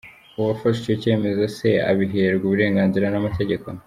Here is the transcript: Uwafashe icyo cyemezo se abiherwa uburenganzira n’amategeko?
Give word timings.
Uwafashe 0.37 0.79
icyo 0.83 0.93
cyemezo 1.01 1.43
se 1.57 1.69
abiherwa 1.91 2.43
uburenganzira 2.45 3.05
n’amategeko? 3.09 3.67